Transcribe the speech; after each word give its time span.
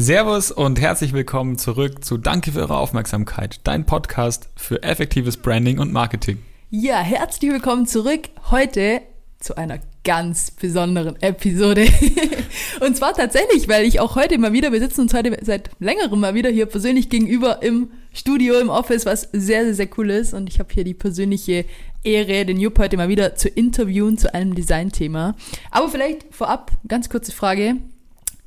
Servus 0.00 0.52
und 0.52 0.80
herzlich 0.80 1.12
willkommen 1.12 1.58
zurück 1.58 2.04
zu 2.04 2.18
Danke 2.18 2.52
für 2.52 2.60
eure 2.60 2.76
Aufmerksamkeit, 2.76 3.58
dein 3.64 3.84
Podcast 3.84 4.48
für 4.54 4.84
effektives 4.84 5.36
Branding 5.36 5.80
und 5.80 5.92
Marketing. 5.92 6.38
Ja, 6.70 7.00
herzlich 7.00 7.50
willkommen 7.50 7.84
zurück 7.84 8.28
heute 8.52 9.00
zu 9.40 9.56
einer 9.56 9.80
ganz 10.04 10.52
besonderen 10.52 11.20
Episode. 11.20 11.88
und 12.80 12.96
zwar 12.96 13.12
tatsächlich, 13.12 13.66
weil 13.66 13.86
ich 13.86 13.98
auch 13.98 14.14
heute 14.14 14.38
mal 14.38 14.52
wieder, 14.52 14.70
wir 14.70 14.78
sitzen 14.78 15.00
uns 15.00 15.14
heute 15.14 15.36
seit 15.42 15.70
längerem 15.80 16.20
mal 16.20 16.34
wieder 16.34 16.50
hier 16.50 16.66
persönlich 16.66 17.08
gegenüber 17.08 17.60
im 17.64 17.90
Studio, 18.12 18.56
im 18.60 18.68
Office, 18.68 19.04
was 19.04 19.22
sehr, 19.32 19.64
sehr, 19.64 19.74
sehr 19.74 19.88
cool 19.98 20.10
ist. 20.10 20.32
Und 20.32 20.48
ich 20.48 20.60
habe 20.60 20.72
hier 20.72 20.84
die 20.84 20.94
persönliche 20.94 21.64
Ehre, 22.04 22.46
den 22.46 22.60
Jupp 22.60 22.78
heute 22.78 22.96
mal 22.96 23.08
wieder 23.08 23.34
zu 23.34 23.48
interviewen 23.48 24.16
zu 24.16 24.32
einem 24.32 24.54
Designthema. 24.54 25.34
Aber 25.72 25.88
vielleicht 25.88 26.32
vorab, 26.32 26.70
ganz 26.86 27.10
kurze 27.10 27.32
Frage. 27.32 27.78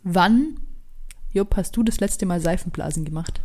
Wann, 0.04 0.56
Jupp, 1.34 1.56
hast 1.56 1.76
du 1.78 1.84
das 1.84 2.00
letzte 2.00 2.26
Mal 2.26 2.42
Seifenblasen 2.42 3.06
gemacht? 3.06 3.42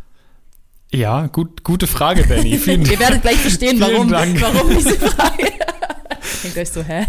Ja, 0.91 1.27
gut, 1.27 1.63
gute 1.63 1.87
Frage, 1.87 2.23
Benny. 2.23 2.49
Ihr 2.65 2.99
werdet 2.99 3.21
gleich 3.21 3.37
verstehen, 3.37 3.79
warum, 3.79 4.11
warum 4.11 4.69
diese 4.69 4.95
Frage. 4.95 5.43
Denkt 6.43 6.57
euch 6.57 6.69
so, 6.69 6.83
hä? 6.83 7.05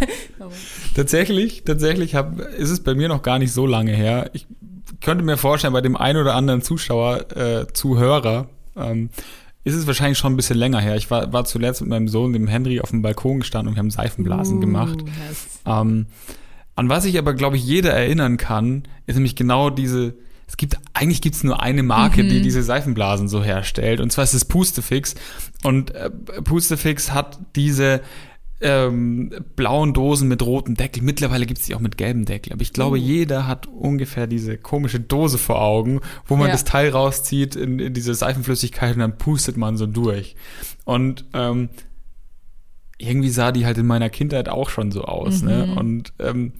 Tatsächlich, 0.94 1.64
tatsächlich 1.64 2.14
hab, 2.14 2.38
ist 2.38 2.70
es 2.70 2.80
bei 2.80 2.94
mir 2.94 3.08
noch 3.08 3.22
gar 3.22 3.38
nicht 3.38 3.52
so 3.52 3.66
lange 3.66 3.92
her. 3.92 4.30
Ich 4.32 4.46
könnte 5.00 5.24
mir 5.24 5.36
vorstellen, 5.36 5.72
bei 5.72 5.80
dem 5.80 5.96
einen 5.96 6.20
oder 6.20 6.34
anderen 6.34 6.62
Zuschauer, 6.62 7.36
äh, 7.36 7.66
Zuhörer, 7.72 8.48
ähm, 8.76 9.10
ist 9.64 9.74
es 9.74 9.86
wahrscheinlich 9.86 10.18
schon 10.18 10.32
ein 10.32 10.36
bisschen 10.36 10.56
länger 10.56 10.80
her. 10.80 10.96
Ich 10.96 11.10
war, 11.10 11.32
war 11.32 11.44
zuletzt 11.44 11.80
mit 11.80 11.90
meinem 11.90 12.08
Sohn, 12.08 12.32
dem 12.32 12.48
Henry, 12.48 12.80
auf 12.80 12.90
dem 12.90 13.02
Balkon 13.02 13.40
gestanden 13.40 13.68
und 13.68 13.74
wir 13.76 13.80
haben 13.80 13.90
Seifenblasen 13.90 14.58
uh, 14.58 14.60
gemacht. 14.60 14.98
Yes. 15.28 15.60
Ähm, 15.66 16.06
an 16.74 16.88
was 16.88 17.04
ich 17.04 17.18
aber, 17.18 17.34
glaube 17.34 17.56
ich, 17.56 17.64
jeder 17.64 17.92
erinnern 17.92 18.36
kann, 18.36 18.84
ist 19.06 19.16
nämlich 19.16 19.36
genau 19.36 19.68
diese, 19.68 20.14
es 20.48 20.56
gibt, 20.56 20.78
eigentlich 20.94 21.20
gibt 21.20 21.36
es 21.36 21.44
nur 21.44 21.62
eine 21.62 21.82
Marke, 21.82 22.24
mhm. 22.24 22.30
die 22.30 22.40
diese 22.40 22.62
Seifenblasen 22.62 23.28
so 23.28 23.44
herstellt, 23.44 24.00
und 24.00 24.10
zwar 24.10 24.24
ist 24.24 24.34
es 24.34 24.46
Pustefix. 24.46 25.14
Und 25.62 25.94
äh, 25.94 26.10
Pustefix 26.42 27.12
hat 27.12 27.38
diese 27.54 28.00
ähm, 28.60 29.30
blauen 29.54 29.92
Dosen 29.92 30.26
mit 30.26 30.42
rotem 30.42 30.74
Deckel. 30.74 31.02
Mittlerweile 31.02 31.46
gibt 31.46 31.60
es 31.60 31.66
die 31.66 31.74
auch 31.74 31.80
mit 31.80 31.96
gelbem 31.96 32.24
Deckel. 32.24 32.52
Aber 32.52 32.62
ich 32.62 32.72
glaube, 32.72 32.98
mhm. 32.98 33.04
jeder 33.04 33.46
hat 33.46 33.66
ungefähr 33.66 34.26
diese 34.26 34.56
komische 34.56 34.98
Dose 34.98 35.38
vor 35.38 35.60
Augen, 35.60 36.00
wo 36.26 36.36
man 36.36 36.46
ja. 36.46 36.52
das 36.52 36.64
Teil 36.64 36.90
rauszieht 36.90 37.54
in, 37.54 37.78
in, 37.78 37.94
diese 37.94 38.14
Seifenflüssigkeit 38.14 38.94
und 38.94 39.00
dann 39.00 39.18
pustet 39.18 39.56
man 39.56 39.76
so 39.76 39.86
durch. 39.86 40.34
Und 40.84 41.26
ähm, 41.34 41.68
irgendwie 42.96 43.30
sah 43.30 43.52
die 43.52 43.64
halt 43.64 43.78
in 43.78 43.86
meiner 43.86 44.10
Kindheit 44.10 44.48
auch 44.48 44.70
schon 44.70 44.90
so 44.90 45.04
aus. 45.04 45.42
Ne? 45.42 45.66
Mhm. 45.66 45.74
Ne? 45.74 45.80
Und 45.80 46.12
ähm, 46.18 46.52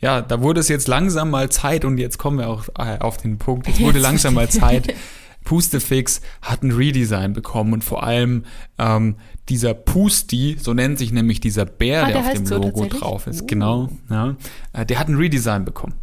ja, 0.00 0.20
da 0.20 0.42
wurde 0.42 0.60
es 0.60 0.68
jetzt 0.68 0.88
langsam 0.88 1.30
mal 1.30 1.50
Zeit 1.50 1.84
und 1.84 1.98
jetzt 1.98 2.18
kommen 2.18 2.38
wir 2.38 2.48
auch 2.48 2.64
äh, 2.78 2.98
auf 2.98 3.16
den 3.16 3.38
Punkt. 3.38 3.68
Es 3.68 3.80
wurde 3.80 3.98
langsam 3.98 4.34
mal 4.34 4.48
Zeit, 4.48 4.94
Pustefix 5.44 6.20
hat 6.42 6.62
ein 6.62 6.72
Redesign 6.72 7.32
bekommen 7.32 7.72
und 7.72 7.84
vor 7.84 8.02
allem 8.02 8.44
ähm, 8.78 9.16
dieser 9.48 9.72
Pusti, 9.72 10.56
so 10.60 10.74
nennt 10.74 10.98
sich 10.98 11.12
nämlich 11.12 11.40
dieser 11.40 11.64
Bär, 11.64 12.02
ah, 12.02 12.06
der, 12.06 12.22
der 12.22 12.26
auf 12.26 12.32
dem 12.34 12.46
Logo 12.46 12.82
so 12.82 12.88
drauf 12.88 13.26
ist, 13.26 13.42
uh. 13.42 13.46
genau, 13.46 13.88
ja, 14.10 14.36
äh, 14.74 14.84
der 14.84 14.98
hat 14.98 15.08
ein 15.08 15.16
Redesign 15.16 15.64
bekommen. 15.64 15.94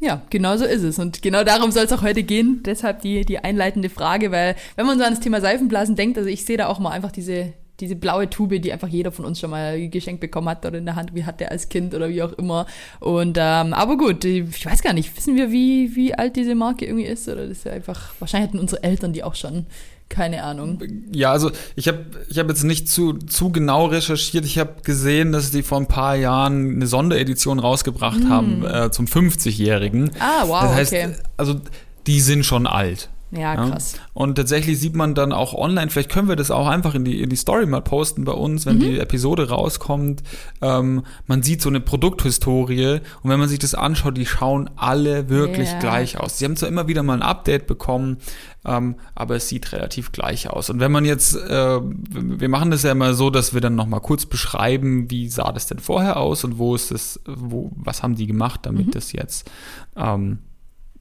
Ja, 0.00 0.20
genau 0.30 0.56
so 0.56 0.64
ist 0.64 0.82
es. 0.82 0.98
Und 0.98 1.22
genau 1.22 1.44
darum 1.44 1.70
soll 1.70 1.84
es 1.84 1.92
auch 1.92 2.02
heute 2.02 2.24
gehen. 2.24 2.64
Deshalb 2.66 3.02
die, 3.02 3.24
die 3.24 3.38
einleitende 3.38 3.88
Frage, 3.88 4.32
weil 4.32 4.56
wenn 4.74 4.84
man 4.84 4.98
so 4.98 5.04
an 5.04 5.12
das 5.12 5.20
Thema 5.20 5.40
Seifenblasen 5.40 5.94
denkt, 5.94 6.18
also 6.18 6.28
ich 6.28 6.44
sehe 6.44 6.56
da 6.56 6.66
auch 6.66 6.80
mal 6.80 6.90
einfach 6.90 7.12
diese, 7.12 7.52
diese 7.82 7.96
blaue 7.96 8.30
Tube, 8.30 8.62
die 8.62 8.72
einfach 8.72 8.86
jeder 8.86 9.10
von 9.10 9.24
uns 9.24 9.40
schon 9.40 9.50
mal 9.50 9.88
geschenkt 9.88 10.20
bekommen 10.20 10.48
hat 10.48 10.64
oder 10.64 10.78
in 10.78 10.86
der 10.86 10.94
Hand, 10.94 11.14
wie 11.14 11.24
hat 11.24 11.40
der 11.40 11.50
als 11.50 11.68
Kind 11.68 11.94
oder 11.94 12.08
wie 12.08 12.22
auch 12.22 12.32
immer. 12.34 12.66
Und 13.00 13.36
ähm, 13.40 13.74
aber 13.74 13.96
gut, 13.96 14.24
ich 14.24 14.64
weiß 14.64 14.82
gar 14.82 14.92
nicht, 14.92 15.14
wissen 15.16 15.34
wir, 15.34 15.50
wie, 15.50 15.96
wie 15.96 16.14
alt 16.14 16.36
diese 16.36 16.54
Marke 16.54 16.86
irgendwie 16.86 17.06
ist? 17.06 17.28
Oder 17.28 17.48
das 17.48 17.58
ist 17.58 17.64
ja 17.64 17.72
einfach, 17.72 18.14
wahrscheinlich 18.20 18.50
hatten 18.50 18.60
unsere 18.60 18.84
Eltern 18.84 19.12
die 19.12 19.24
auch 19.24 19.34
schon. 19.34 19.66
Keine 20.08 20.44
Ahnung. 20.44 20.80
Ja, 21.10 21.32
also 21.32 21.50
ich 21.74 21.88
habe 21.88 22.04
ich 22.28 22.38
hab 22.38 22.46
jetzt 22.48 22.64
nicht 22.64 22.86
zu, 22.86 23.14
zu 23.14 23.50
genau 23.50 23.86
recherchiert. 23.86 24.44
Ich 24.44 24.58
habe 24.58 24.82
gesehen, 24.84 25.32
dass 25.32 25.50
die 25.50 25.62
vor 25.62 25.78
ein 25.78 25.86
paar 25.86 26.16
Jahren 26.16 26.76
eine 26.76 26.86
Sonderedition 26.86 27.58
rausgebracht 27.58 28.22
mm. 28.22 28.28
haben 28.28 28.64
äh, 28.64 28.90
zum 28.90 29.06
50-Jährigen. 29.06 30.10
Ah, 30.20 30.44
wow, 30.46 30.62
das 30.64 30.74
heißt, 30.74 30.92
okay. 30.92 31.14
Also 31.38 31.60
die 32.06 32.20
sind 32.20 32.44
schon 32.44 32.66
alt. 32.66 33.08
Ja, 33.34 33.56
krass. 33.56 33.94
Ja? 33.96 34.02
Und 34.12 34.34
tatsächlich 34.34 34.78
sieht 34.78 34.94
man 34.94 35.14
dann 35.14 35.32
auch 35.32 35.54
online, 35.54 35.90
vielleicht 35.90 36.10
können 36.10 36.28
wir 36.28 36.36
das 36.36 36.50
auch 36.50 36.66
einfach 36.66 36.94
in 36.94 37.04
die, 37.04 37.22
in 37.22 37.30
die 37.30 37.36
Story 37.36 37.64
mal 37.64 37.80
posten 37.80 38.24
bei 38.24 38.32
uns, 38.32 38.66
wenn 38.66 38.76
mhm. 38.76 38.80
die 38.80 38.98
Episode 38.98 39.48
rauskommt. 39.48 40.22
Ähm, 40.60 41.04
man 41.26 41.42
sieht 41.42 41.62
so 41.62 41.70
eine 41.70 41.80
Produkthistorie 41.80 43.00
und 43.22 43.30
wenn 43.30 43.40
man 43.40 43.48
sich 43.48 43.58
das 43.58 43.74
anschaut, 43.74 44.18
die 44.18 44.26
schauen 44.26 44.68
alle 44.76 45.30
wirklich 45.30 45.70
yeah. 45.70 45.80
gleich 45.80 46.20
aus. 46.20 46.38
Sie 46.38 46.44
haben 46.44 46.56
zwar 46.56 46.68
immer 46.68 46.88
wieder 46.88 47.02
mal 47.02 47.14
ein 47.14 47.22
Update 47.22 47.66
bekommen, 47.66 48.18
ähm, 48.66 48.96
aber 49.14 49.36
es 49.36 49.48
sieht 49.48 49.72
relativ 49.72 50.12
gleich 50.12 50.50
aus. 50.50 50.68
Und 50.68 50.78
wenn 50.80 50.92
man 50.92 51.06
jetzt, 51.06 51.34
äh, 51.34 51.80
wir 51.80 52.48
machen 52.50 52.70
das 52.70 52.82
ja 52.82 52.92
immer 52.92 53.14
so, 53.14 53.30
dass 53.30 53.54
wir 53.54 53.62
dann 53.62 53.74
nochmal 53.74 54.00
kurz 54.00 54.26
beschreiben, 54.26 55.10
wie 55.10 55.28
sah 55.30 55.52
das 55.52 55.66
denn 55.66 55.78
vorher 55.78 56.18
aus 56.18 56.44
und 56.44 56.58
wo 56.58 56.74
ist 56.74 56.92
es, 56.92 57.18
wo, 57.26 57.72
was 57.76 58.02
haben 58.02 58.14
die 58.14 58.26
gemacht, 58.26 58.60
damit 58.64 58.88
mhm. 58.88 58.90
das 58.90 59.12
jetzt 59.12 59.50
ähm, 59.96 60.40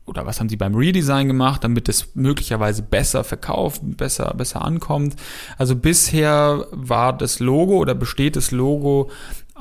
oder 0.06 0.26
was 0.26 0.40
haben 0.40 0.50
sie 0.50 0.58
beim 0.58 0.76
Redesign 0.76 1.28
gemacht, 1.28 1.64
damit 1.64 1.88
es 1.88 2.16
möglicherweise 2.16 2.82
besser 2.82 3.24
verkauft, 3.24 3.82
besser, 3.84 4.34
besser 4.36 4.64
ankommt. 4.64 5.16
Also 5.58 5.76
bisher 5.76 6.66
war 6.72 7.14
das 7.14 7.40
Logo 7.40 7.78
oder 7.78 7.96
besteht 7.96 8.36
das 8.36 8.52
Logo 8.52 9.10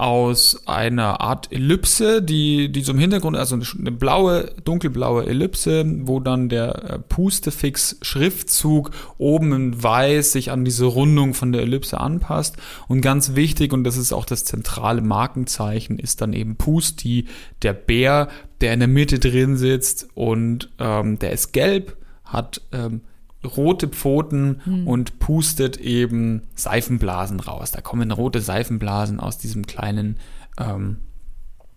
aus 0.00 0.66
einer 0.66 1.20
Art 1.20 1.52
Ellipse, 1.52 2.22
die, 2.22 2.72
die 2.72 2.80
so 2.80 2.92
im 2.92 2.98
Hintergrund, 2.98 3.36
also 3.36 3.54
eine 3.78 3.92
blaue, 3.92 4.50
dunkelblaue 4.64 5.26
Ellipse, 5.26 5.84
wo 6.06 6.20
dann 6.20 6.48
der 6.48 6.84
äh, 6.84 6.98
Pustefix-Schriftzug 7.00 8.92
oben 9.18 9.52
in 9.52 9.82
weiß 9.82 10.32
sich 10.32 10.50
an 10.50 10.64
diese 10.64 10.86
Rundung 10.86 11.34
von 11.34 11.52
der 11.52 11.60
Ellipse 11.60 12.00
anpasst. 12.00 12.56
Und 12.88 13.02
ganz 13.02 13.34
wichtig, 13.34 13.74
und 13.74 13.84
das 13.84 13.98
ist 13.98 14.14
auch 14.14 14.24
das 14.24 14.46
zentrale 14.46 15.02
Markenzeichen, 15.02 15.98
ist 15.98 16.22
dann 16.22 16.32
eben 16.32 16.56
Pusti, 16.56 17.26
der 17.60 17.74
Bär, 17.74 18.28
der 18.60 18.74
in 18.74 18.80
der 18.80 18.88
Mitte 18.88 19.18
drin 19.18 19.56
sitzt 19.56 20.08
und 20.14 20.70
ähm, 20.78 21.18
der 21.18 21.32
ist 21.32 21.52
gelb, 21.52 21.96
hat 22.24 22.60
ähm, 22.72 23.02
rote 23.44 23.88
Pfoten 23.88 24.60
hm. 24.64 24.86
und 24.86 25.18
pustet 25.18 25.78
eben 25.78 26.42
Seifenblasen 26.54 27.40
raus. 27.40 27.70
Da 27.70 27.80
kommen 27.80 28.10
rote 28.10 28.40
Seifenblasen 28.40 29.18
aus 29.18 29.38
diesem 29.38 29.66
kleinen, 29.66 30.18
ähm, 30.58 30.98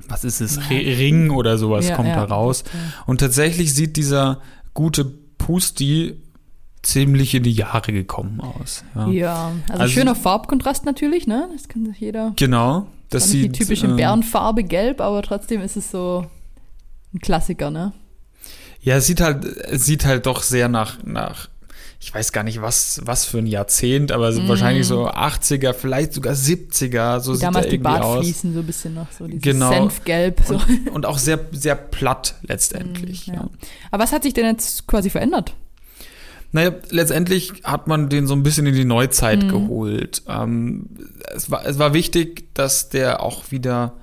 was 0.07 0.25
ist 0.25 0.41
es, 0.41 0.57
ja. 0.57 0.63
Ring 0.69 1.29
oder 1.29 1.57
sowas 1.57 1.87
ja, 1.87 1.95
kommt 1.95 2.09
ja. 2.09 2.15
da 2.15 2.23
raus. 2.25 2.65
Und 3.05 3.19
tatsächlich 3.19 3.73
sieht 3.73 3.95
dieser 3.95 4.41
gute 4.73 5.05
Pusti 5.05 6.21
ziemlich 6.81 7.33
in 7.33 7.43
die 7.43 7.53
Jahre 7.53 7.93
gekommen 7.93 8.41
aus. 8.41 8.83
Ja, 8.93 9.07
ja 9.07 9.51
also, 9.69 9.83
also, 9.83 9.93
schöner 9.93 10.15
Farbkontrast 10.15 10.85
natürlich, 10.85 11.27
ne? 11.27 11.47
Das 11.53 11.69
kann 11.69 11.85
sich 11.85 11.99
jeder. 11.99 12.33
Genau. 12.35 12.87
Das 13.09 13.29
sieht, 13.29 13.55
die 13.55 13.59
typische 13.59 13.87
äh, 13.87 13.95
Bärenfarbe 13.95 14.63
gelb, 14.63 14.99
aber 14.99 15.21
trotzdem 15.21 15.61
ist 15.61 15.77
es 15.77 15.91
so 15.91 16.25
ein 17.13 17.19
Klassiker, 17.19 17.71
ne? 17.71 17.93
Ja, 18.81 18.97
es 18.97 19.05
sieht 19.05 19.21
halt, 19.21 19.45
es 19.45 19.85
sieht 19.85 20.05
halt 20.05 20.25
doch 20.25 20.43
sehr 20.43 20.67
nach, 20.67 21.03
nach 21.03 21.47
ich 22.05 22.13
weiß 22.13 22.33
gar 22.33 22.43
nicht, 22.43 22.61
was, 22.61 22.99
was 23.05 23.23
für 23.23 23.37
ein 23.37 23.47
Jahrzehnt, 23.47 24.11
aber 24.11 24.29
mm. 24.31 24.49
wahrscheinlich 24.49 24.85
so 24.85 25.07
80er, 25.07 25.71
vielleicht 25.71 26.11
sogar 26.11 26.33
70er, 26.33 27.21
so 27.21 27.31
Wie 27.31 27.35
sieht 27.35 27.43
damals 27.43 27.67
er 27.67 27.73
irgendwie 27.73 27.93
die 27.93 27.99
aus. 28.01 28.41
so 28.41 28.47
ein 28.47 28.65
bisschen 28.65 28.93
noch, 28.93 29.07
so 29.17 29.25
dieses 29.25 29.41
genau. 29.41 29.71
Senfgelb. 29.71 30.41
So. 30.45 30.55
Und, 30.55 30.89
und, 30.89 31.05
auch 31.05 31.17
sehr, 31.17 31.39
sehr 31.53 31.75
platt 31.75 32.35
letztendlich. 32.41 33.27
Mm, 33.27 33.33
ja. 33.33 33.35
Ja. 33.35 33.49
Aber 33.89 34.03
was 34.03 34.11
hat 34.11 34.23
sich 34.23 34.33
denn 34.33 34.45
jetzt 34.45 34.85
quasi 34.85 35.09
verändert? 35.09 35.55
Naja, 36.51 36.73
letztendlich 36.89 37.53
hat 37.63 37.87
man 37.87 38.09
den 38.09 38.27
so 38.27 38.35
ein 38.35 38.43
bisschen 38.43 38.67
in 38.67 38.75
die 38.75 38.85
Neuzeit 38.85 39.43
mm. 39.43 39.47
geholt. 39.47 40.23
Ähm, 40.27 40.89
es, 41.33 41.49
war, 41.49 41.65
es 41.65 41.79
war 41.79 41.93
wichtig, 41.93 42.53
dass 42.53 42.89
der 42.89 43.23
auch 43.23 43.49
wieder 43.49 43.93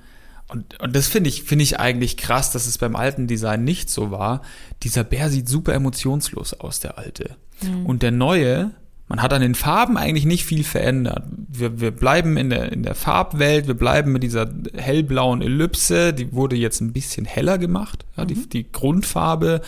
und, 0.51 0.79
und 0.81 0.95
das 0.95 1.07
finde 1.07 1.29
ich, 1.29 1.43
finde 1.43 1.63
ich 1.63 1.79
eigentlich 1.79 2.17
krass, 2.17 2.51
dass 2.51 2.67
es 2.67 2.77
beim 2.77 2.97
alten 2.97 3.25
Design 3.25 3.63
nicht 3.63 3.89
so 3.89 4.11
war. 4.11 4.41
Dieser 4.83 5.05
Bär 5.05 5.29
sieht 5.29 5.47
super 5.47 5.73
emotionslos 5.73 6.53
aus, 6.53 6.81
der 6.81 6.97
alte. 6.97 7.37
Mhm. 7.63 7.85
Und 7.85 8.03
der 8.03 8.11
neue, 8.11 8.71
man 9.11 9.21
hat 9.21 9.33
an 9.33 9.41
den 9.41 9.55
Farben 9.55 9.97
eigentlich 9.97 10.23
nicht 10.23 10.45
viel 10.45 10.63
verändert. 10.63 11.25
Wir, 11.49 11.81
wir 11.81 11.91
bleiben 11.91 12.37
in 12.37 12.49
der, 12.49 12.71
in 12.71 12.81
der 12.81 12.95
Farbwelt, 12.95 13.67
wir 13.67 13.73
bleiben 13.73 14.13
mit 14.13 14.23
dieser 14.23 14.49
hellblauen 14.73 15.41
Ellipse, 15.41 16.13
die 16.13 16.31
wurde 16.31 16.55
jetzt 16.55 16.79
ein 16.79 16.93
bisschen 16.93 17.25
heller 17.25 17.57
gemacht, 17.57 18.05
ja, 18.15 18.23
mhm. 18.23 18.27
die, 18.29 18.49
die 18.49 18.71
Grundfarbe, 18.71 19.59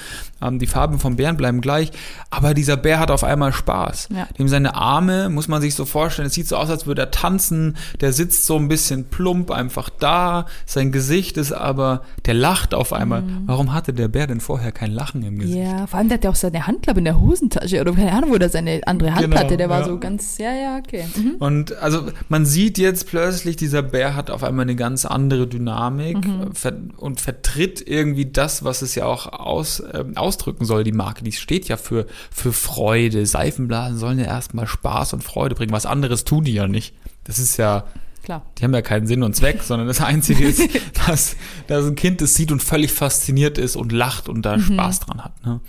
ähm, 0.41 0.59
die 0.59 0.65
Farben 0.65 0.97
vom 0.97 1.17
Bären 1.17 1.35
bleiben 1.35 1.59
gleich, 1.59 1.91
aber 2.29 2.53
dieser 2.53 2.77
Bär 2.77 2.99
hat 2.99 3.11
auf 3.11 3.25
einmal 3.25 3.51
Spaß. 3.51 4.07
Ja. 4.15 4.29
Dem 4.39 4.47
seine 4.47 4.75
Arme, 4.75 5.27
muss 5.27 5.49
man 5.49 5.61
sich 5.61 5.75
so 5.75 5.83
vorstellen, 5.83 6.27
es 6.27 6.35
sieht 6.35 6.47
so 6.47 6.55
aus, 6.55 6.69
als 6.69 6.87
würde 6.87 7.01
er 7.01 7.11
tanzen, 7.11 7.75
der 7.99 8.13
sitzt 8.13 8.45
so 8.45 8.55
ein 8.55 8.69
bisschen 8.69 9.09
plump 9.09 9.51
einfach 9.51 9.89
da, 9.89 10.45
sein 10.65 10.93
Gesicht 10.93 11.35
ist 11.35 11.51
aber, 11.51 12.03
der 12.25 12.35
lacht 12.35 12.73
auf 12.73 12.93
einmal. 12.93 13.23
Mhm. 13.23 13.43
Warum 13.45 13.73
hatte 13.73 13.91
der 13.91 14.07
Bär 14.07 14.25
denn 14.25 14.39
vorher 14.39 14.71
kein 14.71 14.91
Lachen 14.91 15.21
im 15.21 15.37
Gesicht? 15.39 15.57
Ja, 15.57 15.85
vor 15.85 15.99
allem 15.99 16.07
der 16.07 16.15
hat 16.17 16.23
ja 16.23 16.29
auch 16.29 16.35
seine 16.35 16.65
Hand, 16.65 16.83
glaube 16.83 16.99
in 16.99 17.05
der 17.05 17.19
Hosentasche 17.19 17.81
oder 17.81 17.91
keine 17.91 18.13
Ahnung, 18.13 18.31
wo 18.31 18.37
der 18.37 18.49
seine 18.49 18.79
andere 18.85 19.13
Hand 19.13 19.32
Genau, 19.32 19.32
hatte. 19.35 19.57
Der 19.57 19.69
war 19.69 19.79
ja. 19.81 19.85
so 19.85 19.99
ganz, 19.99 20.37
ja, 20.37 20.53
ja, 20.53 20.77
okay. 20.77 21.05
Mhm. 21.15 21.35
Und 21.39 21.75
also 21.77 22.07
man 22.29 22.45
sieht 22.45 22.77
jetzt 22.77 23.07
plötzlich, 23.07 23.55
dieser 23.55 23.81
Bär 23.81 24.15
hat 24.15 24.29
auf 24.29 24.43
einmal 24.43 24.63
eine 24.63 24.75
ganz 24.75 25.05
andere 25.05 25.47
Dynamik 25.47 26.25
Mhm. 26.25 26.53
ver 26.53 26.73
und 26.97 27.21
vertritt 27.21 27.83
irgendwie 27.85 28.25
das, 28.25 28.63
was 28.63 28.81
es 28.81 28.95
ja 28.95 29.05
auch 29.05 29.27
aus, 29.27 29.83
ähm, 29.93 30.17
ausdrücken 30.17 30.65
soll, 30.65 30.83
die 30.83 30.91
Marke. 30.91 31.23
Die 31.23 31.31
steht 31.31 31.67
ja 31.67 31.77
für, 31.77 32.05
für 32.31 32.53
Freude. 32.53 33.25
Seifenblasen 33.25 33.97
sollen 33.97 34.19
ja 34.19 34.25
erstmal 34.25 34.67
Spaß 34.67 35.13
und 35.13 35.23
Freude 35.23 35.55
bringen. 35.55 35.71
Was 35.71 35.85
anderes 35.85 36.23
tun 36.23 36.43
die 36.43 36.53
ja 36.53 36.67
nicht. 36.67 36.95
Das 37.23 37.39
ist 37.39 37.57
ja, 37.57 37.85
Klar. 38.23 38.45
die 38.57 38.63
haben 38.63 38.73
ja 38.73 38.81
keinen 38.81 39.07
Sinn 39.07 39.23
und 39.23 39.35
Zweck, 39.35 39.63
sondern 39.63 39.87
das 39.87 40.01
Einzige 40.01 40.45
ist, 40.45 40.61
dass, 41.07 41.35
dass 41.67 41.85
ein 41.85 41.95
Kind 41.95 42.21
es 42.21 42.35
sieht 42.35 42.51
und 42.51 42.61
völlig 42.61 42.91
fasziniert 42.91 43.57
ist 43.57 43.75
und 43.75 43.91
lacht 43.91 44.29
und 44.29 44.43
da 44.43 44.59
Spaß 44.59 45.01
dran 45.01 45.23
hat. 45.23 45.45
Ne? 45.45 45.61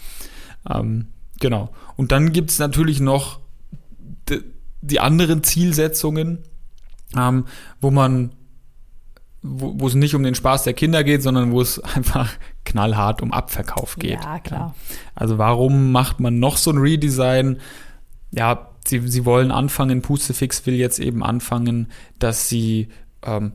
Ähm, 0.70 1.06
genau. 1.40 1.70
Und 1.96 2.12
dann 2.12 2.32
gibt's 2.32 2.58
natürlich 2.58 3.00
noch 3.00 3.40
die, 4.28 5.00
anderen 5.00 5.42
Zielsetzungen, 5.42 6.38
ähm, 7.16 7.46
wo 7.80 7.90
man, 7.90 8.32
wo, 9.42 9.74
wo 9.78 9.86
es 9.86 9.94
nicht 9.94 10.14
um 10.14 10.22
den 10.22 10.34
Spaß 10.34 10.64
der 10.64 10.74
Kinder 10.74 11.04
geht, 11.04 11.22
sondern 11.22 11.52
wo 11.52 11.60
es 11.60 11.78
einfach 11.96 12.30
knallhart 12.64 13.22
um 13.22 13.32
Abverkauf 13.32 13.96
geht. 13.96 14.22
Ja, 14.22 14.38
klar. 14.40 14.74
Also 15.14 15.38
warum 15.38 15.92
macht 15.92 16.20
man 16.20 16.38
noch 16.38 16.56
so 16.56 16.70
ein 16.70 16.78
Redesign? 16.78 17.60
Ja, 18.30 18.70
sie, 18.86 19.06
sie 19.06 19.24
wollen 19.24 19.50
anfangen, 19.50 20.02
Pustefix 20.02 20.66
will 20.66 20.74
jetzt 20.74 20.98
eben 20.98 21.22
anfangen, 21.22 21.88
dass 22.18 22.48
sie 22.48 22.88
ähm, 23.22 23.52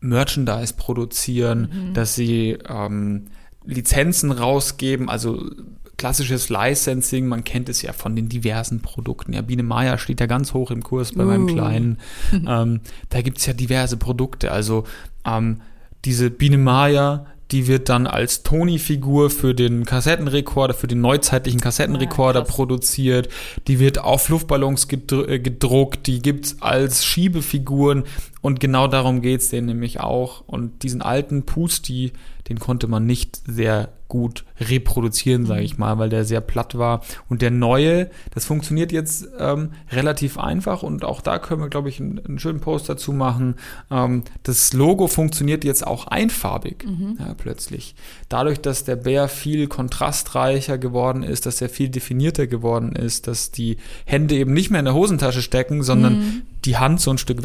Merchandise 0.00 0.74
produzieren, 0.74 1.90
dass 1.94 2.14
sie 2.14 2.58
ähm, 2.68 3.26
Lizenzen 3.64 4.30
rausgeben, 4.30 5.08
also 5.08 5.50
klassisches 5.98 6.48
Licensing, 6.48 7.26
man 7.26 7.44
kennt 7.44 7.68
es 7.68 7.82
ja 7.82 7.92
von 7.92 8.16
den 8.16 8.28
diversen 8.30 8.80
Produkten. 8.80 9.34
Ja, 9.34 9.42
Biene 9.42 9.62
Maya 9.62 9.98
steht 9.98 10.20
ja 10.20 10.26
ganz 10.26 10.54
hoch 10.54 10.70
im 10.70 10.82
Kurs 10.82 11.12
bei 11.12 11.24
meinem 11.24 11.44
Uh. 11.44 11.52
Kleinen. 11.54 11.98
ähm, 12.32 12.80
da 13.10 13.20
gibt's 13.20 13.44
ja 13.44 13.52
diverse 13.52 13.96
Produkte. 13.98 14.50
Also 14.52 14.84
ähm, 15.26 15.60
diese 16.04 16.30
Biene 16.30 16.56
Maya, 16.58 17.26
die 17.50 17.66
wird 17.66 17.88
dann 17.88 18.06
als 18.06 18.42
Toni-Figur 18.42 19.30
für 19.30 19.54
den 19.54 19.84
Kassettenrekorder, 19.86 20.74
für 20.74 20.86
den 20.86 21.00
neuzeitlichen 21.00 21.60
Kassettenrekorder 21.60 22.40
Ah, 22.40 22.44
krass. 22.44 22.54
produziert. 22.54 23.28
Die 23.66 23.78
wird 23.78 23.98
auf 23.98 24.28
Luftballons 24.28 24.86
äh, 24.92 25.38
gedruckt. 25.38 26.06
Die 26.06 26.20
gibt's 26.20 26.56
als 26.60 27.04
Schiebefiguren. 27.04 28.04
Und 28.40 28.60
genau 28.60 28.86
darum 28.86 29.20
geht's 29.20 29.48
denen 29.48 29.66
nämlich 29.66 30.00
auch. 30.00 30.42
Und 30.46 30.82
diesen 30.82 31.02
alten 31.02 31.44
Pusti, 31.44 32.12
den 32.48 32.58
konnte 32.58 32.86
man 32.86 33.06
nicht 33.06 33.40
sehr 33.46 33.90
gut 34.08 34.44
reproduzieren, 34.58 35.44
sage 35.44 35.62
ich 35.62 35.76
mal, 35.76 35.98
weil 35.98 36.08
der 36.08 36.24
sehr 36.24 36.40
platt 36.40 36.78
war. 36.78 37.02
Und 37.28 37.42
der 37.42 37.50
neue, 37.50 38.10
das 38.34 38.46
funktioniert 38.46 38.90
jetzt 38.90 39.28
ähm, 39.38 39.72
relativ 39.92 40.38
einfach 40.38 40.82
und 40.82 41.04
auch 41.04 41.20
da 41.20 41.38
können 41.38 41.60
wir, 41.60 41.68
glaube 41.68 41.90
ich, 41.90 42.00
einen, 42.00 42.18
einen 42.24 42.38
schönen 42.38 42.60
Post 42.60 42.88
dazu 42.88 43.12
machen. 43.12 43.56
Ähm, 43.90 44.24
das 44.42 44.72
Logo 44.72 45.08
funktioniert 45.08 45.62
jetzt 45.62 45.86
auch 45.86 46.06
einfarbig 46.06 46.86
ja, 47.18 47.34
plötzlich. 47.34 47.94
Dadurch, 48.30 48.60
dass 48.60 48.84
der 48.84 48.96
Bär 48.96 49.28
viel 49.28 49.66
kontrastreicher 49.66 50.78
geworden 50.78 51.22
ist, 51.22 51.44
dass 51.44 51.60
er 51.60 51.68
viel 51.68 51.90
definierter 51.90 52.46
geworden 52.46 52.96
ist, 52.96 53.26
dass 53.26 53.50
die 53.50 53.76
Hände 54.06 54.36
eben 54.36 54.54
nicht 54.54 54.70
mehr 54.70 54.80
in 54.80 54.86
der 54.86 54.94
Hosentasche 54.94 55.42
stecken, 55.42 55.82
sondern 55.82 56.42
die 56.64 56.78
Hand 56.78 57.00
so 57.00 57.10
ein 57.10 57.18
Stück 57.18 57.42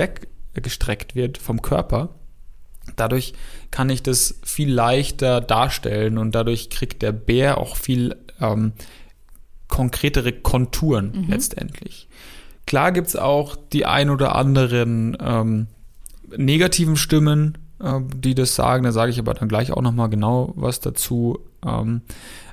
weggestreckt 0.54 1.16
wird 1.16 1.38
vom 1.38 1.62
Körper. 1.62 2.10
Dadurch 2.96 3.34
kann 3.72 3.90
ich 3.90 4.04
das 4.04 4.40
viel 4.44 4.72
leichter 4.72 5.42
darstellen 5.42 6.18
und 6.18 6.36
dadurch 6.36 6.70
kriegt 6.70 7.02
der 7.02 7.14
Bär 7.14 7.58
auch 7.58 7.78
viel 7.78 8.16
ähm, 8.42 8.74
konkretere 9.70 10.34
Konturen 10.34 11.26
letztendlich. 11.30 12.08
Klar 12.66 12.92
gibt's 12.92 13.16
auch 13.16 13.56
die 13.56 13.86
ein 13.86 14.10
oder 14.10 14.36
anderen 14.36 15.18
ähm, 15.20 15.68
negativen 16.36 16.96
Stimmen, 16.96 17.58
äh, 17.80 18.00
die 18.16 18.36
das 18.36 18.56
sagen. 18.56 18.84
Da 18.84 18.92
sage 18.92 19.12
ich 19.12 19.20
aber 19.20 19.34
dann 19.34 19.50
gleich 19.50 19.72
auch 19.72 19.82
nochmal 19.82 20.10
genau 20.10 20.54
was 20.56 20.80
dazu. 20.80 21.40
Ähm, 21.66 22.02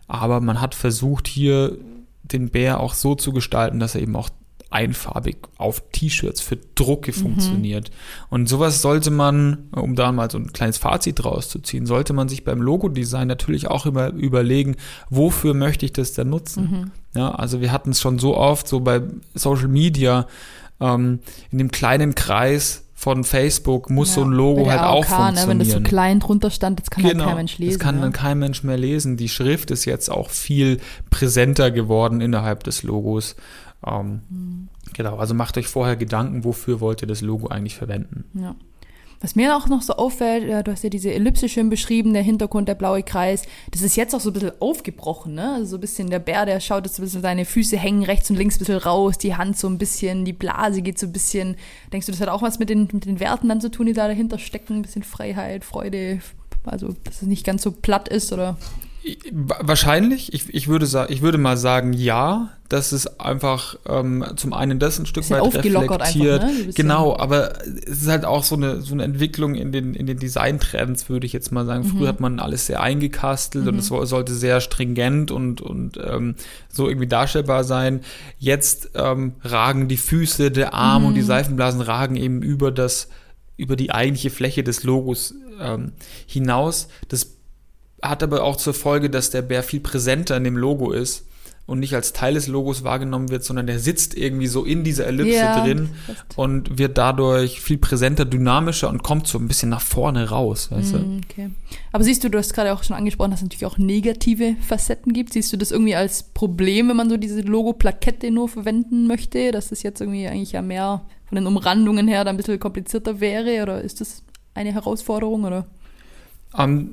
aber 0.06 0.41
man 0.41 0.61
hat 0.61 0.75
versucht, 0.75 1.29
hier 1.29 1.76
den 2.23 2.50
Bär 2.50 2.81
auch 2.81 2.94
so 2.94 3.14
zu 3.14 3.32
gestalten, 3.32 3.81
dass 3.81 3.94
er 3.94 4.03
eben 4.03 4.17
auch 4.17 4.31
einfarbig 4.70 5.37
auf 5.56 5.82
T-Shirts 5.93 6.40
für 6.40 6.56
Drucke 6.75 7.12
funktioniert. 7.12 7.90
Und 8.31 8.49
sowas 8.49 8.82
sollte 8.82 9.11
man, 9.11 9.69
um 9.72 9.96
da 9.96 10.12
mal 10.12 10.31
so 10.31 10.38
ein 10.38 10.52
kleines 10.52 10.78
Fazit 10.78 11.25
rauszuziehen, 11.25 11.87
sollte 11.87 12.12
man 12.12 12.28
sich 12.28 12.44
beim 12.44 12.62
Logodesign 12.62 13.26
natürlich 13.26 13.69
auch 13.69 13.84
immer 13.87 14.08
überlegen, 14.11 14.76
wofür 15.11 15.55
möchte 15.55 15.84
ich 15.84 15.93
das 15.93 16.12
denn 16.12 16.31
nutzen? 16.31 16.93
Ja, 17.14 17.32
also 17.32 17.61
wir 17.61 17.72
hatten 17.72 17.90
es 17.90 18.00
schon 18.00 18.19
so 18.19 18.37
oft, 18.37 18.69
so 18.69 18.81
bei 18.81 19.02
Social 19.34 19.69
Media, 19.69 20.26
ähm, 20.81 21.19
in 21.50 21.58
dem 21.58 21.70
kleinen 21.70 22.14
Kreis 22.14 22.84
von 23.00 23.25
Facebook 23.25 23.88
muss 23.88 24.12
so 24.12 24.22
ein 24.22 24.31
Logo 24.31 24.70
halt 24.70 24.82
auch 24.82 24.96
AOK, 24.96 25.06
funktionieren. 25.06 25.34
Ne, 25.34 25.49
wenn 25.49 25.58
das 25.58 25.70
so 25.70 25.81
klein 25.81 26.20
drunter 26.20 26.50
stand, 26.50 26.81
das 26.81 26.90
kann 26.90 27.02
halt 27.02 27.19
kein 27.19 27.34
Mensch 27.34 27.56
lesen. 27.56 27.72
Das 27.72 27.78
kann 27.78 27.94
ne? 27.94 28.02
dann 28.02 28.12
kein 28.12 28.38
Mensch 28.38 28.62
mehr 28.62 28.76
lesen. 28.76 29.17
Die 29.17 29.31
Schrift 29.31 29.70
ist 29.70 29.87
jetzt 29.87 30.11
auch 30.11 30.28
viel 30.28 30.81
präsenter 31.08 31.70
geworden 31.70 32.20
innerhalb 32.20 32.62
des 32.62 32.82
Logos. 32.82 33.37
Ähm, 33.87 34.23
Hm. 34.29 34.69
Genau, 34.94 35.17
also 35.17 35.35
macht 35.35 35.56
euch 35.56 35.69
vorher 35.69 35.97
Gedanken, 35.97 36.44
wofür 36.44 36.81
wollt 36.81 37.03
ihr 37.03 37.09
das 37.09 37.21
Logo 37.21 37.49
eigentlich 37.49 37.77
verwenden. 37.77 38.25
Ja. 38.35 38.55
Was 39.23 39.37
mir 39.37 39.55
auch 39.55 39.69
noch 39.69 39.82
so 39.82 39.93
auffällt, 39.94 40.44
äh, 40.44 40.65
du 40.65 40.73
hast 40.73 40.82
ja 40.82 40.88
diese 40.88 41.12
Ellipse 41.12 41.50
schön 41.50 41.69
beschrieben, 41.69 42.15
der 42.15 42.23
Hintergrund, 42.23 42.69
der 42.69 42.75
blaue 42.75 43.03
Kreis, 43.03 43.43
das 43.71 43.82
ist 43.82 43.94
jetzt 43.94 44.15
auch 44.15 44.21
so 44.21 44.31
ein 44.31 44.32
bisschen 44.32 44.53
aufgebrochen, 44.61 45.35
ne? 45.35 45.53
Also 45.56 45.73
so 45.73 45.77
ein 45.77 45.81
bisschen 45.81 46.09
der 46.09 46.21
Bär, 46.21 46.47
der 46.47 46.59
schaut 46.61 46.87
jetzt 46.87 46.97
so 46.97 47.03
ein 47.03 47.05
bisschen, 47.05 47.21
seine 47.21 47.44
Füße 47.44 47.77
hängen 47.77 48.03
rechts 48.03 48.31
und 48.31 48.37
links 48.37 48.56
ein 48.56 48.61
bisschen 48.61 48.79
raus, 48.79 49.19
die 49.19 49.37
Hand 49.37 49.59
so 49.59 49.69
ein 49.69 49.77
bisschen, 49.77 50.25
die 50.25 50.32
Blase 50.32 50.81
geht 50.81 50.99
so 50.99 51.06
ein 51.06 51.12
bisschen. 51.12 51.56
Denkst 51.93 52.06
du, 52.06 52.12
das 52.12 52.21
hat 52.23 52.31
auch 52.31 52.41
was 52.41 52.59
mit 52.59 52.71
den, 52.71 52.88
mit 52.93 53.05
den 53.05 53.21
Werten 53.21 53.50
dann 53.50 53.61
zu 53.61 53.71
tun, 53.71 53.87
die 53.87 53.93
da 53.93 54.09
dahinter 54.09 54.38
stecken? 54.38 54.77
Ein 54.77 54.82
bisschen 54.82 55.03
Freiheit, 55.03 55.67
Freude, 55.67 56.21
also 56.65 56.94
dass 57.05 57.21
es 57.21 57.29
nicht 57.29 57.44
ganz 57.44 57.62
so 57.62 57.73
platt 57.73 58.09
ist, 58.09 58.32
oder? 58.32 58.56
Wa- 59.32 59.58
Wahrscheinlich, 59.62 60.32
ich, 60.35 60.52
ich, 60.55 60.69
würde 60.69 60.87
ich 61.08 61.23
würde 61.23 61.38
mal 61.38 61.56
sagen, 61.56 61.93
ja, 61.94 62.50
dass 62.69 62.93
es 62.93 63.19
einfach 63.19 63.76
ähm, 63.88 64.25
zum 64.37 64.52
einen 64.52 64.79
das 64.79 64.99
ein 64.99 65.06
Stück 65.06 65.29
weit 65.31 65.41
aufgelockert 65.41 66.02
einfach, 66.02 66.14
reflektiert. 66.20 66.43
ne? 66.67 66.73
Genau, 66.75 67.17
aber 67.17 67.52
es 67.67 68.02
ist 68.02 68.08
halt 68.08 68.25
auch 68.25 68.44
so 68.44 68.55
eine, 68.56 68.81
so 68.82 68.93
eine 68.93 69.02
Entwicklung 69.05 69.55
in 69.55 69.73
den, 69.73 69.94
in 69.94 70.06
den 70.06 70.19
Designtrends, 70.19 71.08
würde 71.08 71.26
ich 71.26 71.32
jetzt 71.32 71.50
mal 71.50 71.64
sagen. 71.67 71.85
Mhm. 71.85 71.88
Früher 71.99 72.08
hat 72.08 72.20
man 72.20 72.38
alles 72.41 72.67
sehr 72.67 72.81
eingekastelt 72.82 73.67
und 73.67 73.79
es 73.79 73.87
so- 73.87 74.05
sollte 74.05 74.35
sehr 74.35 74.61
stringent 74.61 75.31
und, 75.31 75.61
und 75.62 75.99
ähm, 76.05 76.35
so 76.69 76.87
irgendwie 76.88 77.08
darstellbar 77.08 77.64
sein. 77.64 78.03
Jetzt 78.38 78.91
ähm, 78.94 79.32
ragen 79.43 79.88
die 79.88 79.96
Füße, 79.96 80.50
der 80.50 80.75
Arm 80.75 81.03
Mhm. 81.03 81.08
und 81.08 81.14
die 81.14 81.23
Seifenblasen 81.23 81.81
ragen 81.81 82.17
eben 82.17 82.43
über 82.43 82.70
das, 82.70 83.08
über 83.56 83.76
die 83.76 83.91
eigentliche 83.93 84.31
Fläche 84.31 84.62
des 84.62 84.85
Logos 84.85 85.35
ähm, 85.61 85.93
hinaus. 86.26 86.88
Das 87.08 87.37
hat 88.02 88.23
aber 88.23 88.43
auch 88.44 88.56
zur 88.56 88.75
Folge, 88.75 89.11
dass 89.11 89.31
der 89.31 89.43
Bär 89.43 89.62
viel 89.62 89.81
präsenter 89.81 90.37
in 90.37 90.44
dem 90.44 90.56
Logo 90.56 90.93
ist 90.93 91.26
und 91.67 91.79
nicht 91.79 91.94
als 91.94 92.13
Teil 92.13 92.34
des 92.34 92.48
Logos 92.48 92.82
wahrgenommen 92.82 93.31
wird, 93.31 93.44
sondern 93.44 93.69
der 93.69 93.79
sitzt 93.79 94.17
irgendwie 94.17 94.48
so 94.48 94.65
in 94.65 94.82
dieser 94.82 95.06
Ellipse 95.06 95.36
Ja, 95.36 95.63
drin 95.63 95.91
und 96.34 96.79
wird 96.79 96.98
dadurch 96.98 97.60
viel 97.60 97.79
präsenter, 97.79 98.25
dynamischer 98.25 98.89
und 98.89 99.05
kommt 99.05 99.29
so 99.29 99.39
ein 99.39 99.46
bisschen 99.46 99.69
nach 99.69 99.81
vorne 99.81 100.31
raus. 100.31 100.70
Weißt? 100.72 100.94
Mm, 100.94 101.20
Okay. 101.31 101.51
Aber 101.93 102.03
siehst 102.03 102.25
du, 102.25 102.29
du 102.29 102.39
hast 102.39 102.55
gerade 102.55 102.72
auch 102.72 102.82
schon 102.82 102.96
angesprochen, 102.96 103.31
dass 103.31 103.39
es 103.41 103.44
natürlich 103.44 103.67
auch 103.67 103.79
negative 103.79 104.56
Facetten 104.67 105.13
gibt. 105.13 105.32
Siehst 105.32 105.53
du 105.53 105.56
das 105.56 105.70
irgendwie 105.70 105.94
als 105.94 106.25
Problem, 106.25 106.89
wenn 106.89 106.96
man 106.96 107.08
so 107.08 107.17
diese 107.17 107.41
Logo-Plakette 107.43 108.32
nur 108.32 108.48
verwenden 108.48 109.06
möchte, 109.06 109.53
dass 109.53 109.69
das 109.69 109.84
jetzt 109.84 110.01
irgendwie 110.01 110.27
eigentlich 110.27 110.53
ja 110.53 110.63
mehr 110.63 111.03
von 111.27 111.36
den 111.36 111.46
Umrandungen 111.46 112.08
her 112.08 112.25
da 112.25 112.31
ein 112.31 112.36
bisschen 112.36 112.58
komplizierter 112.58 113.20
wäre? 113.20 113.63
Oder 113.63 113.81
ist 113.81 114.01
das 114.01 114.25
eine 114.55 114.72
Herausforderung? 114.72 115.44
Oder? 115.44 115.67
Ähm, 116.58 116.91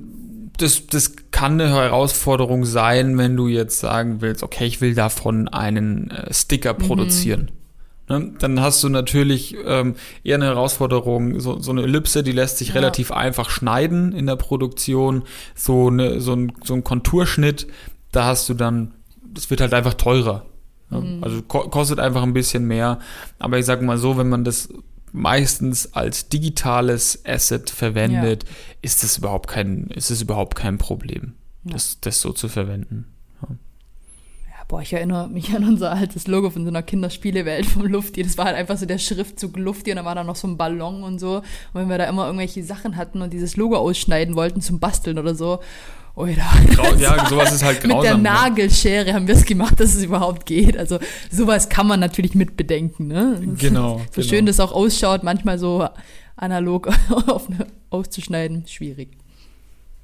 das, 0.58 0.88
das 0.88 1.14
kann 1.32 1.54
eine 1.62 1.70
Herausforderung 1.70 2.66
sein, 2.66 3.18
wenn 3.18 3.36
du 3.36 3.48
jetzt 3.48 3.80
sagen 3.80 4.22
willst, 4.22 4.44
okay, 4.44 4.66
ich 4.66 4.82
will 4.82 4.96
davon 4.96 5.48
einen 5.48 6.12
äh, 6.12 6.34
Sticker 6.34 6.74
produzieren. 6.74 7.52
Ne? 8.10 8.32
Dann 8.40 8.62
hast 8.62 8.84
du 8.84 8.90
natürlich 8.90 9.56
ähm, 9.66 9.96
eher 10.24 10.36
eine 10.36 10.46
Herausforderung, 10.46 11.40
so, 11.40 11.60
so 11.60 11.72
eine 11.72 11.84
Ellipse, 11.84 12.24
die 12.24 12.32
lässt 12.32 12.58
sich 12.58 12.70
Ja. 12.70 12.76
relativ 12.76 13.12
einfach 13.12 13.50
schneiden 13.50 14.14
in 14.14 14.26
der 14.26 14.36
Produktion. 14.38 15.24
So, 15.56 15.88
eine, 15.88 16.22
so, 16.22 16.34
ein, 16.34 16.54
so 16.64 16.74
ein 16.74 16.84
Konturschnitt, 16.84 17.68
da 18.12 18.26
hast 18.26 18.48
du 18.50 18.54
dann, 18.54 18.94
das 19.24 19.50
wird 19.50 19.62
halt 19.62 19.74
einfach 19.74 19.94
teurer. 19.94 20.46
Ne? 20.90 21.20
Also 21.22 21.42
ko 21.42 21.68
kostet 21.70 22.00
einfach 22.00 22.24
ein 22.24 22.34
bisschen 22.34 22.66
mehr. 22.66 23.00
Aber 23.40 23.58
ich 23.60 23.66
sag 23.66 23.82
mal 23.82 23.98
so, 23.98 24.18
wenn 24.18 24.30
man 24.30 24.44
das 24.44 24.70
meistens 25.12 25.94
als 25.94 26.30
digitales 26.30 27.24
Asset 27.26 27.70
verwendet, 27.70 28.46
ist 28.82 29.04
es 29.04 29.18
überhaupt 29.18 29.48
kein, 29.50 29.88
ist 29.88 30.10
es 30.12 30.22
überhaupt 30.22 30.56
kein 30.56 30.78
Problem, 30.78 31.34
Ja. 31.64 31.74
das, 31.74 32.00
das 32.02 32.22
so 32.22 32.34
zu 32.34 32.48
verwenden. 32.50 33.06
Ja, 33.42 34.64
boah, 34.68 34.82
ich 34.82 34.92
erinnere 34.94 35.30
mich 35.30 35.56
an 35.56 35.64
unser 35.64 35.92
altes 35.94 36.28
Logo 36.28 36.50
von 36.50 36.64
so 36.64 36.70
einer 36.70 36.84
Kinderspielewelt 36.84 37.66
vom 37.66 37.86
Lufti. 37.86 38.24
Das 38.24 38.38
war 38.38 38.46
halt 38.46 38.58
einfach 38.58 38.78
so 38.78 38.86
der 38.86 38.98
Schriftzug 38.98 39.58
Lufti 39.58 39.92
und 39.92 39.98
da 39.98 40.06
war 40.06 40.16
da 40.16 40.24
noch 40.24 40.36
so 40.36 40.48
ein 40.48 40.58
Ballon 40.58 41.04
und 41.04 41.20
so. 41.20 41.38
Und 41.38 41.44
wenn 41.74 41.90
wir 41.90 41.98
da 41.98 42.06
immer 42.06 42.26
irgendwelche 42.26 42.64
Sachen 42.64 42.96
hatten 42.98 43.22
und 43.22 43.32
dieses 43.34 43.56
Logo 43.56 43.78
ausschneiden 43.78 44.36
wollten 44.36 44.62
zum 44.62 44.80
Basteln 44.80 45.20
oder 45.20 45.36
so. 45.36 45.60
Oder 46.18 46.48
ja, 46.98 47.30
sowas 47.30 47.54
ist 47.54 47.64
halt 47.64 47.82
grausam. 47.82 47.98
Mit 47.98 48.04
der 48.06 48.18
ne? 48.18 48.24
Nagelschere 48.24 49.14
haben 49.14 49.28
wir 49.28 49.36
es 49.36 49.46
gemacht, 49.46 49.80
dass 49.80 49.94
es 49.94 50.04
überhaupt 50.04 50.48
geht. 50.48 50.76
Also 50.76 50.98
sowas 51.30 51.70
kann 51.70 51.86
man 51.86 52.00
natürlich 52.00 52.34
mit 52.34 52.58
bedenken. 52.58 53.06
Ne? 53.06 53.40
Genau. 53.60 54.00
So 54.00 54.22
genau. 54.22 54.28
schön 54.28 54.46
das 54.48 54.60
auch 54.60 54.72
ausschaut, 54.72 55.22
manchmal 55.22 55.60
so 55.60 55.88
analog 56.36 56.88
auf 57.28 57.52
eine, 57.52 57.68
auszuschneiden, 57.92 58.66
schwierig. 58.66 59.10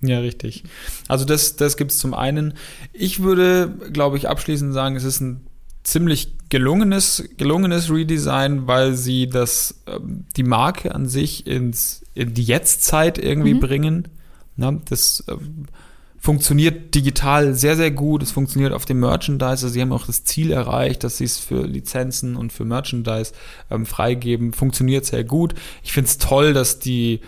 Ja, 0.02 0.20
richtig. 0.20 0.64
Also 1.08 1.26
das, 1.26 1.56
das 1.56 1.78
gibt 1.78 1.90
es 1.90 1.98
zum 1.98 2.14
einen. 2.14 2.54
Ich 2.92 3.24
würde, 3.24 3.74
glaube 3.92 4.18
ich, 4.18 4.30
abschließend 4.30 4.72
sagen, 4.72 4.96
es 4.96 5.06
ist 5.06 5.20
ein 5.20 5.48
ziemlich 5.82 6.36
gelungenes, 6.50 7.28
gelungenes 7.38 7.90
Redesign, 7.90 8.68
weil 8.68 8.94
sie 8.94 9.26
das, 9.26 9.82
ähm, 9.88 10.26
die 10.38 10.44
Marke 10.44 10.94
an 10.94 11.08
sich 11.08 11.48
ins, 11.48 12.04
in 12.14 12.36
die 12.36 12.44
Jetztzeit 12.44 13.18
irgendwie 13.18 13.56
mhm. 13.56 13.60
bringen. 13.62 14.08
Na, 14.56 14.80
das 14.88 15.24
ähm, 15.28 15.66
funktioniert 16.24 16.96
digital 16.96 17.54
sehr, 17.54 17.76
sehr 17.76 17.92
gut. 17.92 18.24
Es 18.24 18.32
funktioniert 18.32 18.72
auf 18.72 18.86
dem 18.86 19.02
Merchandise. 19.02 19.50
Also 19.50 19.68
sie 19.68 19.82
haben 19.82 19.92
auch 19.92 20.06
das 20.06 20.24
Ziel 20.24 20.54
erreicht, 20.54 21.04
dass 21.04 21.18
sie 21.18 21.26
es 21.26 21.38
für 21.38 21.68
Lizenzen 21.68 22.38
und 22.38 22.54
für 22.54 22.64
Merchandise 22.64 23.34
ähm, 23.70 23.86
freigeben. 23.86 24.54
Funktioniert 24.54 25.06
sehr 25.06 25.26
gut. 25.26 25.54
Ich 25.84 25.92
finde 25.92 26.08
es 26.08 26.20
toll, 26.20 26.54
dass 26.54 26.80
die 26.80 27.20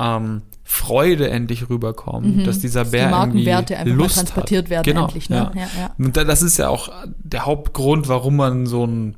ähm, 0.00 0.42
Freude 0.64 1.30
endlich 1.30 1.70
rüberkommt, 1.70 2.38
mhm. 2.38 2.44
dass 2.44 2.58
dieser 2.58 2.86
Bär 2.86 3.06
die 3.06 3.10
Markenwerte 3.12 3.74
irgendwie 3.74 3.92
Lust 3.92 4.16
transportiert 4.16 4.64
hat. 4.64 4.70
werden 4.70 4.84
genau, 4.84 5.04
endlich. 5.04 5.30
Ne? 5.30 5.36
Ja. 5.36 5.52
Ja, 5.54 5.68
ja. 5.78 5.94
Und 5.96 6.16
das 6.16 6.42
ist 6.42 6.58
ja 6.58 6.70
auch 6.70 6.90
der 7.22 7.46
Hauptgrund, 7.46 8.08
warum 8.08 8.34
man 8.34 8.66
so 8.66 8.84
ein 8.84 9.14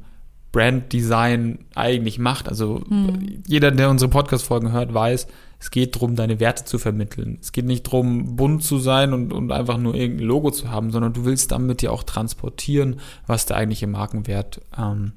Branddesign 0.53 1.61
eigentlich 1.75 2.19
macht. 2.19 2.51
Also 2.51 2.83
mhm. 2.87 3.43
jeder, 3.47 3.71
der 3.71 3.89
unsere 3.89 4.11
Podcast-Folgen 4.11 4.73
hört, 4.73 4.93
weiß, 4.93 5.27
es 5.63 5.71
geht 5.71 5.95
darum, 5.95 6.17
deine 6.17 6.41
Werte 6.41 6.65
zu 6.65 6.77
vermitteln. 6.77 7.39
Es 7.41 7.53
geht 7.53 7.67
nicht 7.67 7.87
darum, 7.87 8.35
bunt 8.35 8.65
zu 8.65 8.81
sein 8.81 9.13
und, 9.13 9.33
und 9.33 9.53
einfach 9.53 9.79
nur 9.79 9.95
irgendein 9.95 10.27
Logo 10.27 10.51
zu 10.51 10.71
haben, 10.73 10.91
sondern 10.91 11.13
du 11.13 11.25
willst 11.25 11.53
damit 11.53 11.83
ja 11.83 11.91
auch 11.91 12.03
transportieren, 12.03 12.99
was 13.29 13.47
der 13.47 13.59
eigentliche 13.59 13.87
Markenwert 13.87 14.61
ähm, 14.77 15.13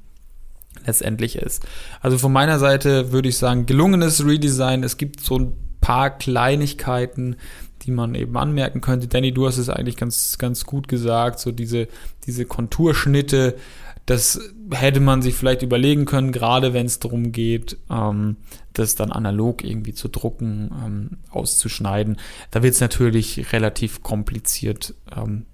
letztendlich 0.85 1.37
ist. 1.37 1.65
Also 1.99 2.19
von 2.19 2.31
meiner 2.31 2.59
Seite 2.59 3.11
würde 3.11 3.29
ich 3.29 3.39
sagen, 3.39 3.65
gelungenes 3.65 4.23
Redesign. 4.23 4.83
Es 4.83 4.97
gibt 4.97 5.19
so 5.19 5.39
ein 5.39 5.53
paar 5.81 6.11
Kleinigkeiten, 6.11 7.37
die 7.81 7.89
man 7.89 8.13
eben 8.13 8.37
anmerken 8.37 8.81
könnte. 8.81 9.07
Danny, 9.07 9.31
du 9.31 9.47
hast 9.47 9.57
es 9.57 9.69
eigentlich 9.69 9.97
ganz, 9.97 10.37
ganz 10.37 10.67
gut 10.67 10.87
gesagt, 10.87 11.39
so 11.39 11.51
diese, 11.51 11.87
diese 12.27 12.45
Konturschnitte, 12.45 13.55
das 14.05 14.39
hätte 14.71 14.99
man 14.99 15.21
sich 15.21 15.33
vielleicht 15.33 15.63
überlegen 15.63 16.05
können, 16.05 16.31
gerade 16.31 16.73
wenn 16.73 16.85
es 16.85 16.99
darum 16.99 17.31
geht, 17.31 17.77
ähm, 17.89 18.37
das 18.73 18.95
dann 18.95 19.11
analog 19.11 19.63
irgendwie 19.63 19.93
zu 19.93 20.09
drucken, 20.09 20.71
ähm, 20.85 21.09
auszuschneiden. 21.31 22.17
Da 22.51 22.61
wird 22.61 22.75
es 22.75 22.81
natürlich 22.81 23.51
relativ 23.51 24.03
kompliziert. 24.03 24.93
Ähm, 25.15 25.45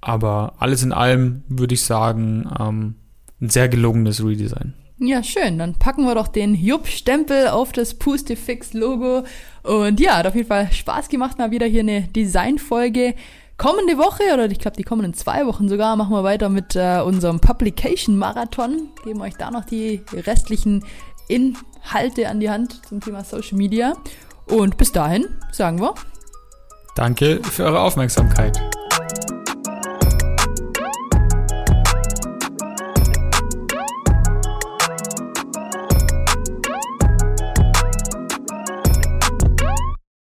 aber 0.00 0.54
alles 0.58 0.82
in 0.82 0.92
allem 0.92 1.42
würde 1.48 1.74
ich 1.74 1.82
sagen, 1.82 2.50
ähm, 2.58 2.96
ein 3.40 3.48
sehr 3.48 3.68
gelungenes 3.68 4.22
Redesign. 4.22 4.74
Ja, 4.98 5.22
schön. 5.22 5.58
Dann 5.58 5.74
packen 5.74 6.04
wir 6.04 6.14
doch 6.14 6.28
den 6.28 6.54
Jupp-Stempel 6.54 7.48
auf 7.48 7.72
das 7.72 7.94
Pustifix-Logo. 7.94 9.24
Und 9.62 9.98
ja, 9.98 10.18
hat 10.18 10.26
auf 10.26 10.34
jeden 10.34 10.46
Fall 10.46 10.70
Spaß 10.70 11.08
gemacht, 11.08 11.38
mal 11.38 11.50
wieder 11.50 11.66
hier 11.66 11.80
eine 11.80 12.02
Designfolge. 12.02 13.14
Kommende 13.62 13.96
Woche, 13.96 14.24
oder 14.34 14.50
ich 14.50 14.58
glaube 14.58 14.76
die 14.76 14.82
kommenden 14.82 15.14
zwei 15.14 15.46
Wochen 15.46 15.68
sogar, 15.68 15.94
machen 15.94 16.10
wir 16.10 16.24
weiter 16.24 16.48
mit 16.48 16.74
äh, 16.74 17.00
unserem 17.00 17.38
Publication-Marathon. 17.38 18.88
Geben 19.04 19.20
euch 19.20 19.36
da 19.36 19.52
noch 19.52 19.64
die 19.64 20.02
restlichen 20.12 20.84
Inhalte 21.28 22.28
an 22.28 22.40
die 22.40 22.50
Hand 22.50 22.84
zum 22.88 23.00
Thema 23.00 23.22
Social 23.22 23.56
Media. 23.56 23.92
Und 24.46 24.78
bis 24.78 24.90
dahin 24.90 25.28
sagen 25.52 25.80
wir. 25.80 25.94
Danke 26.96 27.40
für 27.44 27.66
eure 27.66 27.82
Aufmerksamkeit. 27.82 28.60